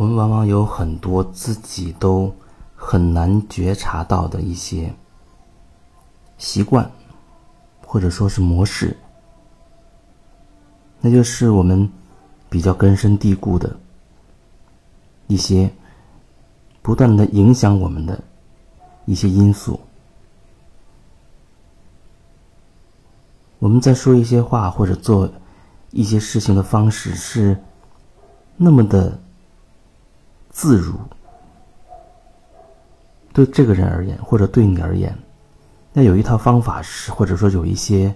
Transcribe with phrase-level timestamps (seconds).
[0.00, 2.34] 我们往往有很多自己都
[2.74, 4.90] 很难觉察到的一些
[6.38, 6.90] 习惯，
[7.84, 8.96] 或者说是模式，
[11.02, 11.86] 那就是我们
[12.48, 13.78] 比较根深蒂固的
[15.26, 15.70] 一些
[16.80, 18.18] 不断的影响我们的
[19.04, 19.78] 一些因素。
[23.58, 25.30] 我们在说一些话或者做
[25.90, 27.62] 一些事情的方式是
[28.56, 29.20] 那么的。
[30.50, 30.94] 自如，
[33.32, 35.16] 对这个人而言，或者对你而言，
[35.92, 38.14] 那有一套方法是，或者说有一些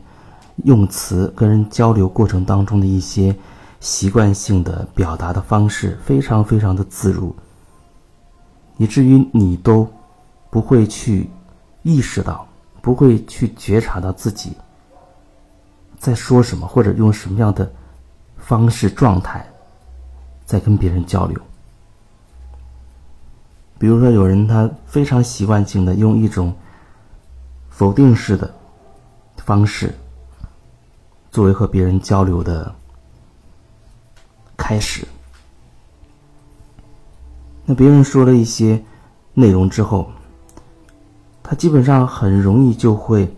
[0.64, 3.34] 用词跟人交流过程当中的一些
[3.80, 7.34] 习惯性的表达的方式，非常非常的自如，
[8.76, 9.88] 以至于你都
[10.50, 11.30] 不会去
[11.82, 12.46] 意识到，
[12.82, 14.56] 不会去觉察到自己
[15.98, 17.70] 在说什么，或者用什么样的
[18.36, 19.46] 方式状态
[20.44, 21.40] 在跟别人交流。
[23.78, 26.54] 比如说，有人他非常习惯性的用一种
[27.68, 28.54] 否定式的
[29.38, 29.92] 方式
[31.30, 32.72] 作为和别人交流的
[34.56, 35.06] 开始。
[37.66, 38.82] 那别人说了一些
[39.32, 40.10] 内容之后，
[41.42, 43.34] 他基本上很容易就会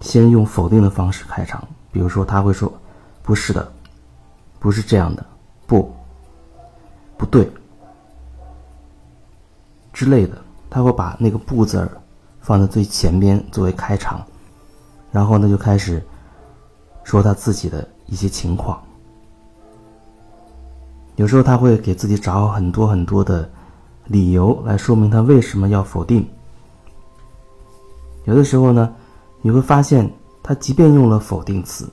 [0.00, 1.62] 先用否定的方式开场。
[1.92, 2.72] 比如说，他会说
[3.22, 3.72] ：“不是的，
[4.58, 5.24] 不是这样的，
[5.66, 5.94] 不，
[7.16, 7.48] 不对。”
[9.96, 10.36] 之类的，
[10.68, 11.90] 他会把那个“不”字儿
[12.42, 14.22] 放在最前边作为开场，
[15.10, 16.04] 然后呢就开始
[17.02, 18.78] 说他自己的一些情况。
[21.14, 23.48] 有时候他会给自己找很多很多的
[24.04, 26.28] 理由来说明他为什么要否定。
[28.26, 28.94] 有的时候呢，
[29.40, 31.88] 你会发现他即便用了否定词，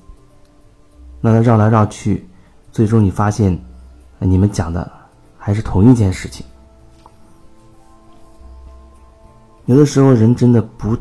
[1.21, 2.27] 那他绕来绕去，
[2.69, 3.57] 最终你发现
[4.19, 4.91] 你们讲的
[5.37, 6.45] 还是同一件事情。
[9.65, 10.97] 有的时候，人真的不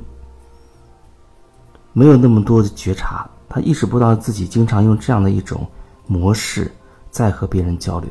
[1.92, 5.66] 没有那么多的觉察，他意识不到自己经常用这样的一种
[6.06, 6.70] 模式
[7.10, 8.08] 在和别人交流。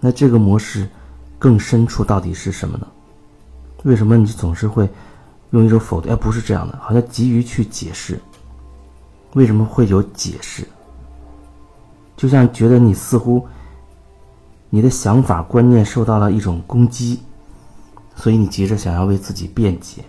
[0.00, 0.88] 那这个模式
[1.38, 2.86] 更深处到底是什么呢？
[3.84, 4.88] 为什么你总是会
[5.50, 6.10] 用一种否定？
[6.10, 8.18] 哎，不是这样的，好像急于去解释。
[9.34, 10.66] 为什么会有解释？
[12.16, 13.46] 就像觉得你似乎
[14.70, 17.20] 你的想法观念受到了一种攻击。
[18.16, 20.02] 所以你急着想要为自己辩解，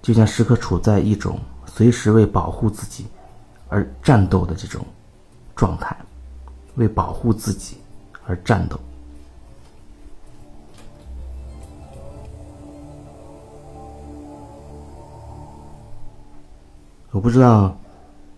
[0.00, 3.06] 就像时刻处在一种随时为保护自己
[3.68, 4.84] 而战斗的这种
[5.54, 5.94] 状态，
[6.76, 7.76] 为保护自己
[8.26, 8.80] 而战斗。
[17.10, 17.76] 我不知道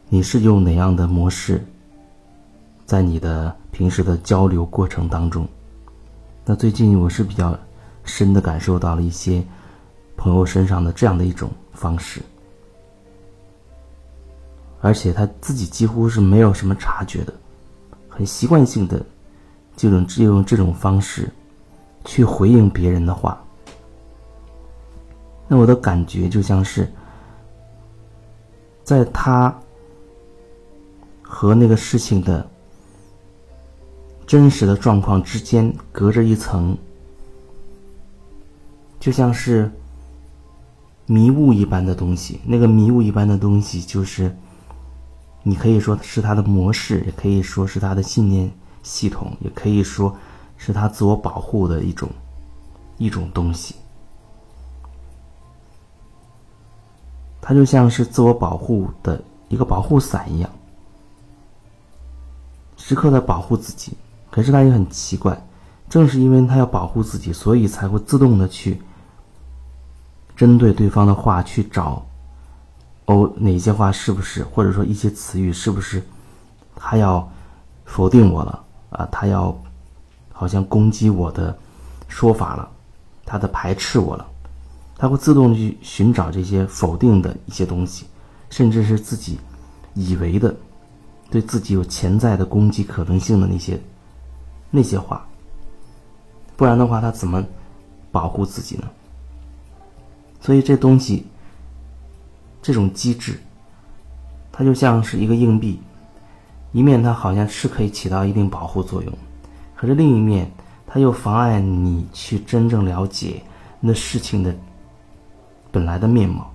[0.09, 1.65] 你是用哪样的模式，
[2.87, 5.47] 在你的平时的交流过程当中。
[6.51, 7.55] 那最近我是比较
[8.05, 9.45] 深的感受到了一些
[10.17, 12.23] 朋友身上的这样的一种方式，
[14.81, 17.35] 而且他自己几乎是没有什么察觉的，
[18.09, 19.05] 很习惯性的
[19.77, 21.29] 就用只用这种方式
[22.07, 23.39] 去回应别人的话。
[25.49, 26.91] 那我的感觉就像是
[28.83, 29.55] 在他
[31.21, 32.49] 和那个事情的。
[34.29, 36.77] 真实的状况之间隔着一层，
[39.01, 39.73] 就像是
[41.07, 42.39] 迷雾一般的东西。
[42.45, 44.37] 那个迷雾一般的东西，就是
[45.43, 48.53] 你可以说是他的模式，也可以说是他的信念
[48.83, 50.15] 系统，也可以说
[50.59, 52.07] 是他自我保护的一种
[52.99, 53.75] 一种东西。
[57.41, 60.51] 它就像是自我保护的一个保护伞一样，
[62.77, 63.97] 时刻的保护自己。
[64.39, 65.37] 可是他也很奇怪，
[65.89, 68.81] 正是因为他要保护自己，所以才会自动的去
[70.37, 72.07] 针对对方的话去找，
[73.07, 76.01] 哦，哪些话是不是，或者说一些词语是不是，
[76.77, 77.29] 他要
[77.85, 79.09] 否定我了啊？
[79.11, 79.61] 他要
[80.33, 81.59] 好像攻击我的
[82.07, 82.71] 说法了，
[83.27, 84.25] 他的排斥我了，
[84.97, 88.07] 他会自动去寻找这些否定的一些东西，
[88.51, 89.37] 甚至是自己
[89.95, 90.55] 以为的
[91.29, 93.77] 对自己有潜在的攻击可能性的那些。
[94.71, 95.27] 那些话，
[96.57, 97.45] 不然的话，他怎么
[98.13, 98.89] 保护自己呢？
[100.41, 101.27] 所以这东西，
[102.63, 103.41] 这种机制，
[104.53, 105.81] 它就像是一个硬币，
[106.73, 109.13] 一面它好像是可以起到一定保护作用，
[109.75, 110.51] 可是另一面，
[110.87, 113.43] 它又妨碍你去真正了解
[113.81, 114.55] 那事情的
[115.73, 116.51] 本来的面貌。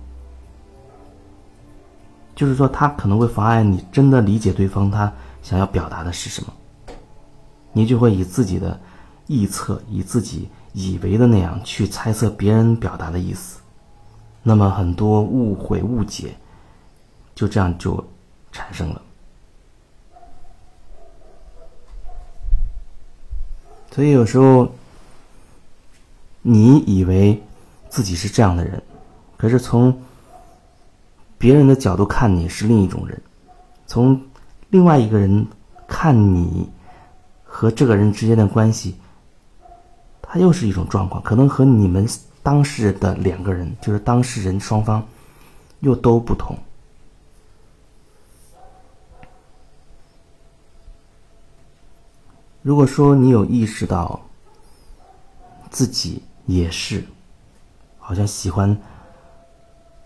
[2.34, 5.12] 就是说，它可能会妨碍你真的理解对方他
[5.42, 6.52] 想要表达的是什么。
[7.74, 8.80] 你就会以自己的
[9.28, 13.60] 臆测，以自己以为的那样去猜测别人表达的意思，
[14.42, 16.34] 那么很多误会、误解
[17.34, 18.02] 就这样就
[18.52, 19.02] 产生了。
[23.90, 24.68] 所以有时候
[26.42, 27.40] 你以为
[27.88, 28.82] 自己是这样的人，
[29.36, 30.02] 可是从
[31.38, 33.20] 别人的角度看你是另一种人，
[33.86, 34.20] 从
[34.70, 35.46] 另外一个人
[35.86, 36.68] 看你
[37.56, 38.96] 和这个人之间的关系。
[40.20, 42.04] 它又是一种状况，可能和你们
[42.42, 45.06] 当事人的两个人，就是当事人双方，
[45.78, 46.58] 又都不同。
[52.60, 54.20] 如果说你有意识到
[55.70, 57.04] 自己也是，
[58.00, 58.76] 好像喜欢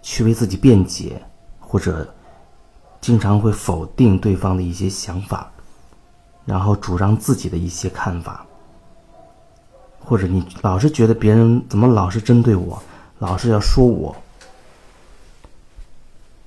[0.03, 1.23] 去为自己辩解，
[1.59, 2.15] 或者
[3.01, 5.51] 经常会否定对方的一些想法，
[6.49, 8.47] 然后主张自己的一些看法。
[10.01, 12.83] 或者你老是觉得别人怎么老是针对我，
[13.19, 14.17] 老是要说我。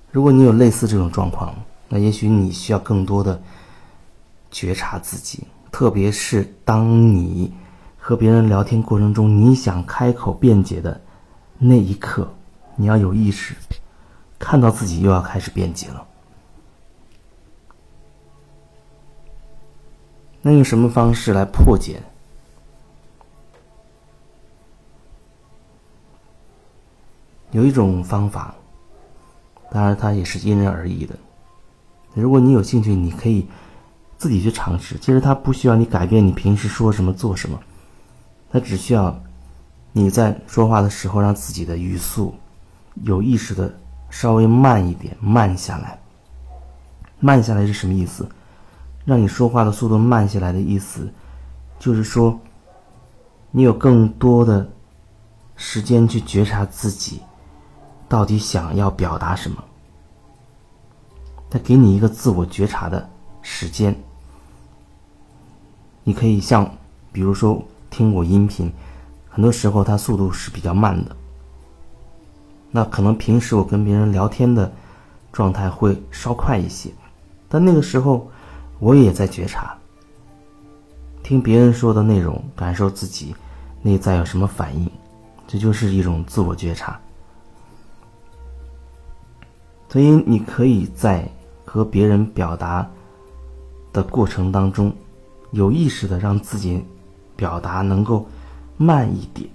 [0.09, 1.53] 如果你有类似这种状况，
[1.87, 3.39] 那也许你需要更多的
[4.49, 7.53] 觉察自己，特别是当你
[7.99, 10.99] 和别人聊天过程中，你想开口辩解的
[11.59, 12.33] 那一刻，
[12.75, 13.55] 你要有意识，
[14.39, 16.03] 看到自己又要开始辩解了。
[20.41, 22.01] 那用什么方式来破解？
[27.51, 28.55] 有一种方法，
[29.69, 31.15] 当然它也是因人而异的。
[32.13, 33.45] 如果你有兴趣，你可以
[34.17, 34.97] 自己去尝试。
[34.97, 37.59] 其实它不需要你改变你平时说什么做什么，
[38.49, 39.21] 它只需要
[39.91, 42.33] 你在说话的时候让自己的语速
[43.03, 43.73] 有意识的
[44.09, 45.99] 稍微慢一点，慢下来。
[47.19, 48.27] 慢下来是什么意思？
[49.05, 51.11] 让你说话的速度慢下来的意思，
[51.79, 52.39] 就是说
[53.51, 54.69] 你有更多的
[55.55, 57.21] 时间去觉察自己。
[58.07, 59.63] 到底想要表达什么？
[61.49, 63.09] 他给你一个自我觉察的
[63.41, 63.95] 时间。
[66.03, 66.69] 你可以像，
[67.13, 68.69] 比如说听我音频，
[69.29, 71.15] 很多时候它速度是比较慢的。
[72.69, 74.69] 那可能平时我跟别人聊天的
[75.31, 76.89] 状态会稍快一些，
[77.47, 78.29] 但那个时候
[78.81, 79.77] 我也在觉察，
[81.21, 83.33] 听别人说的内容，感受自己
[83.83, 84.89] 内在有什么反应，
[85.47, 86.99] 这就是一种自我觉察。
[89.87, 91.29] 所以，你可以在
[91.63, 92.89] 和别人表达
[93.93, 94.91] 的过程当中，
[95.51, 96.83] 有意识的让自己
[97.35, 98.25] 表达能够
[98.77, 99.47] 慢一点，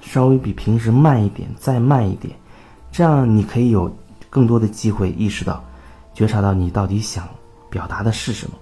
[0.00, 2.34] 稍微比平时慢一点，再慢一点，
[2.90, 3.88] 这样你可以有
[4.28, 5.62] 更多的机会意识到、
[6.12, 7.28] 觉察到你到底想
[7.72, 8.58] 表达的是什么。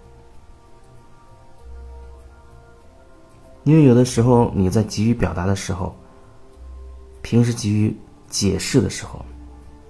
[3.64, 5.94] 因为有的时候你在急于表达的时候，
[7.20, 7.94] 平时急于
[8.28, 9.20] 解释的时候。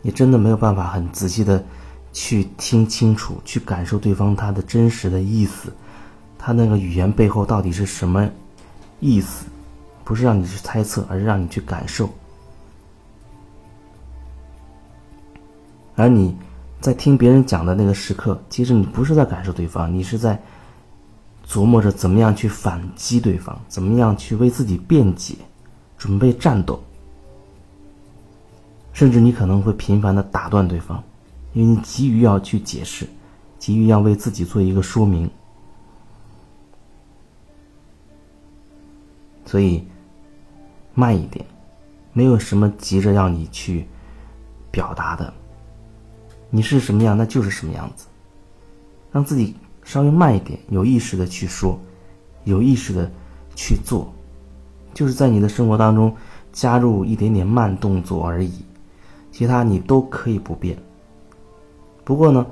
[0.02, 1.62] 你真的没有办法很仔细的
[2.11, 5.70] 去听清楚，去感受对方他的真实的意思，
[6.38, 8.26] 他那个语言背后到底是什么
[8.99, 9.44] 意思？
[10.02, 12.08] 不是让你去猜测，而是让你去感受。
[15.96, 16.34] 而你
[16.80, 20.40] 在听别人讲的那个时刻，其实你不是在感受对方，你是在
[21.46, 25.34] 琢磨着怎么样去反击对方，怎么样去为自己辩解，
[25.99, 26.82] 准备战斗。
[28.92, 31.02] 甚至你可能会频繁的打断对方，
[31.52, 33.06] 因为你急于要去解释，
[33.58, 35.30] 急于要为自己做一个说明，
[39.44, 39.87] 所以
[40.94, 41.44] 慢一点，
[42.12, 43.87] 没有什么急着要你去
[44.70, 45.32] 表达的，
[46.50, 48.07] 你是什么样，那就是什么样子，
[49.12, 49.54] 让自己
[49.85, 51.78] 稍微慢一点，有意识的去说，
[52.45, 53.11] 有意识的
[53.54, 54.12] 去做，
[54.92, 56.14] 就是在你的生活当中
[56.52, 58.52] 加入一点点慢动作而已。
[59.30, 60.76] 其他你都可以不变。
[62.04, 62.45] 不过呢，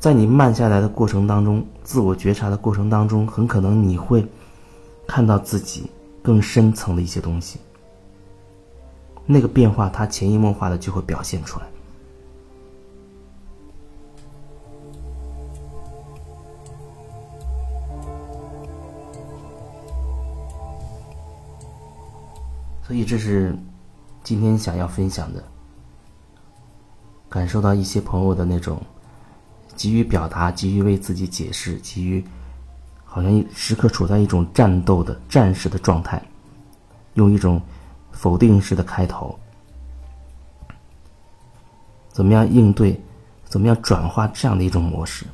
[0.00, 4.26] 在你慢下来的过程当中，自我觉察的过程当中，很可能你会
[5.06, 5.88] 看到自己
[6.20, 7.60] 更深层的一些东西。
[9.24, 11.66] 那个变化，它潜移默化的就会表现出来。
[22.86, 23.56] 所以，这是
[24.22, 25.42] 今天想要分享的。
[27.30, 28.80] 感受到一些朋友的那种
[29.74, 32.22] 急于表达、急于为自己解释、急于
[33.04, 36.22] 好像时刻处在一种战斗的战士的状态，
[37.14, 37.60] 用一种
[38.12, 39.36] 否定式的开头，
[42.10, 43.00] 怎么样应对？
[43.46, 45.24] 怎么样转化这样的一种模式？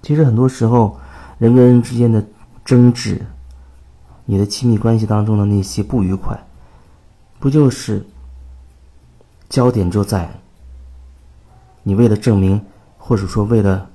[0.00, 0.98] 其实很多时候，
[1.38, 2.24] 人跟人之间的
[2.64, 3.20] 争执，
[4.24, 6.38] 你的亲密关系当中的那些不愉快，
[7.38, 8.06] 不就是
[9.48, 10.30] 焦点就在
[11.82, 12.60] 你为了证明，
[12.98, 13.88] 或者说为了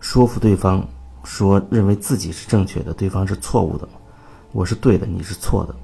[0.00, 0.86] 说服对方，
[1.24, 3.88] 说认为自己是正确的，对方是错误的，
[4.52, 5.74] 我是对的，你是错的，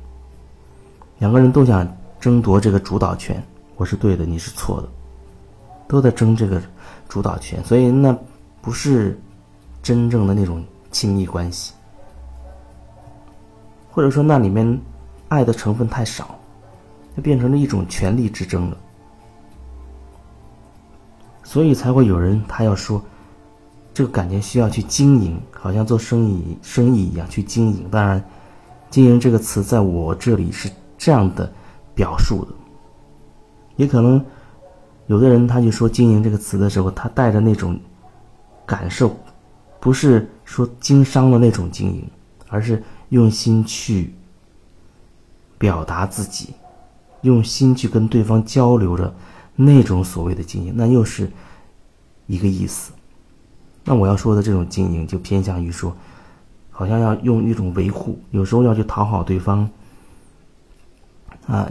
[1.18, 1.86] 两个人都想
[2.20, 3.42] 争夺这个主导权，
[3.76, 4.88] 我是对的，你是错的，
[5.86, 6.60] 都在争这个
[7.08, 8.16] 主导权，所以那
[8.60, 9.18] 不是
[9.82, 11.72] 真正的那种亲密关系。
[13.96, 14.78] 或者说，那里面
[15.28, 16.38] 爱的成分太少，
[17.16, 18.76] 就变成了一种权力之争了。
[21.42, 23.02] 所以才会有人他要说，
[23.94, 27.88] 这个感情需要去经营，好像做生意生意一样去经营。
[27.90, 28.22] 当然，
[28.90, 31.50] 经营这个词在我这里是这样的
[31.94, 32.52] 表述的，
[33.76, 34.22] 也可能
[35.06, 37.80] 有的人他就说经营这个词的时候，他带着那种
[38.66, 39.16] 感受，
[39.80, 42.06] 不是说经商的那种经营，
[42.50, 42.82] 而是。
[43.10, 44.12] 用心去
[45.58, 46.54] 表达自己，
[47.22, 49.14] 用心去跟对方交流着
[49.54, 51.30] 那种所谓的经营，那又是
[52.26, 52.92] 一个意思。
[53.84, 55.96] 那我要说的这种经营，就偏向于说，
[56.70, 59.70] 好像要用一种维护，有时候要去讨好对方，
[61.46, 61.70] 啊，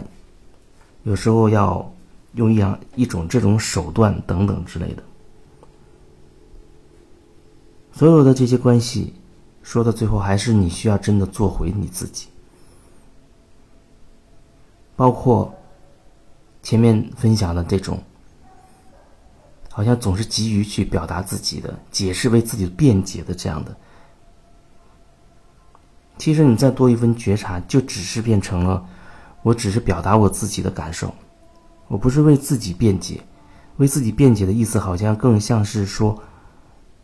[1.02, 1.92] 有时候要
[2.34, 5.02] 用一样一种这种手段等等之类的。
[7.92, 9.12] 所有的这些关系。
[9.66, 12.28] 说到最后，还是你需要真的做回你自己。
[14.94, 15.52] 包括
[16.62, 18.00] 前面分享的这种，
[19.72, 23.76] 好像总是急于去表达自己的、解释为自己辩解的这样的，
[26.16, 28.86] 其实你再多一分觉察，就只是变成了，
[29.42, 31.12] 我只是表达我自己的感受，
[31.88, 33.20] 我不是为自己辩解，
[33.78, 36.22] 为自己辩解的意思，好像更像是说，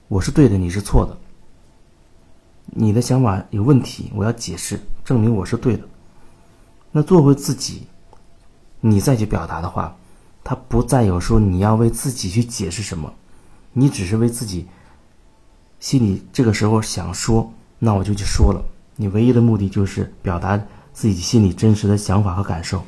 [0.06, 1.18] 我是对的，你是错的。
[2.74, 5.82] 你的想法有问题，我要解释，证明我是对的。
[6.90, 7.82] 那做回自己，
[8.80, 9.94] 你再去表达的话，
[10.42, 13.12] 他不再有说你要为自己去解释什么，
[13.74, 14.66] 你只是为自己
[15.80, 18.64] 心里这个时候想说，那我就去说了。
[18.96, 20.58] 你唯一的目的就是表达
[20.94, 22.82] 自己心里真实的想法和感受。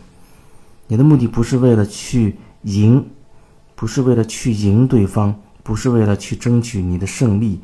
[0.87, 3.07] 你的目的不是为了去赢，
[3.75, 7.61] 不是为了去赢对方，不是为了去争取你的胜利，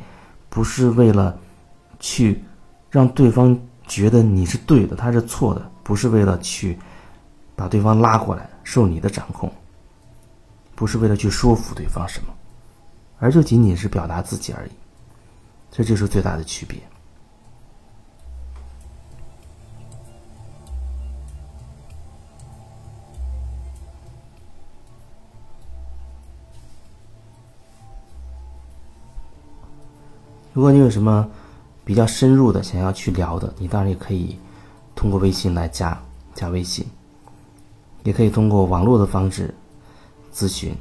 [0.50, 1.38] 不是为了。
[2.00, 2.42] 去
[2.90, 6.76] 让对方觉得你是对的，他是错的，不是为了去
[7.54, 9.52] 把对方拉过来受你的掌控，
[10.74, 12.34] 不是为了去说服对方什么，
[13.18, 14.70] 而就仅仅是表达自己而已，
[15.70, 16.78] 这就是最大的区别。
[30.52, 31.28] 如果你有什么，
[31.84, 34.36] 比较深入的想要去聊的，你当然也可以
[34.94, 36.00] 通过微信来加
[36.34, 36.86] 加微信，
[38.04, 39.54] 也可以通过网络的方式
[40.32, 40.74] 咨询。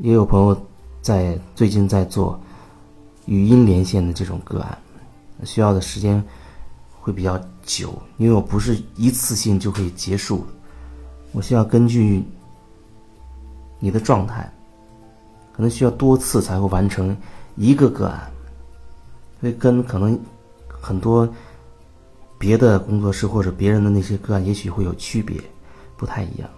[0.00, 0.66] 也有朋友
[1.00, 2.38] 在最近在做
[3.26, 4.78] 语音连线的这种个案，
[5.44, 6.22] 需要的时间
[7.00, 10.44] 会比较久，因为我不是一次性就可以结束，
[11.32, 12.24] 我需要根据
[13.78, 14.52] 你的状态，
[15.52, 17.16] 可能需要多次才会完成
[17.56, 18.30] 一个个案。
[19.44, 20.18] 会跟可能
[20.68, 21.28] 很多
[22.38, 25.38] 别的工作室或者别人的那些个案，也许会有区别，
[25.96, 26.48] 不太一样。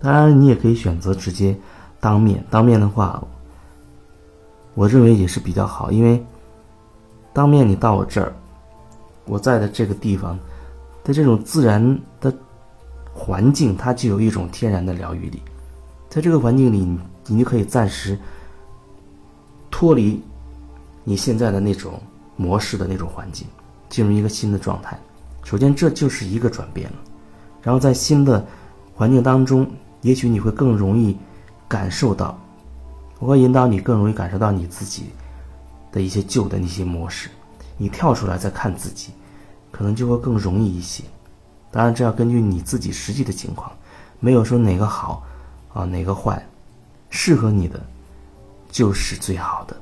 [0.00, 1.56] 当然，你也可以选择直接
[2.00, 2.44] 当面。
[2.50, 3.22] 当面的话，
[4.74, 6.22] 我认为也是比较好，因为
[7.32, 8.34] 当面你到我这儿，
[9.24, 10.38] 我在的这个地方
[11.02, 12.32] 在这种自然的
[13.14, 15.40] 环境，它就有一种天然的疗愈力。
[16.10, 16.86] 在这个环境里，
[17.26, 18.18] 你就可以暂时
[19.70, 20.20] 脱离。
[21.08, 22.02] 你现在的那种
[22.34, 23.46] 模式的那种环境，
[23.88, 24.98] 进入一个新的状态，
[25.44, 26.96] 首先这就是一个转变了。
[27.62, 28.44] 然后在新的
[28.92, 29.64] 环境当中，
[30.02, 31.16] 也许你会更容易
[31.68, 32.36] 感受到，
[33.20, 35.04] 我会引导你更容易感受到你自己
[35.92, 37.30] 的一些旧的那些模式。
[37.76, 39.12] 你跳出来再看自己，
[39.70, 41.04] 可能就会更容易一些。
[41.70, 43.70] 当然，这要根据你自己实际的情况，
[44.18, 45.22] 没有说哪个好
[45.72, 46.44] 啊哪个坏，
[47.10, 47.80] 适合你的
[48.72, 49.76] 就是最好的。